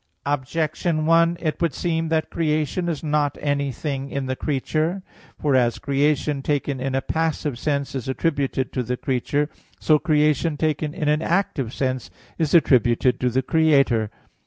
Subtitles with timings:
[0.25, 5.03] Objection 1: It would seem that creation is not anything in the creature.
[5.39, 9.47] For as creation taken in a passive sense is attributed to the creature,
[9.79, 12.09] so creation taken in an active sense
[12.39, 14.09] is attributed to the Creator.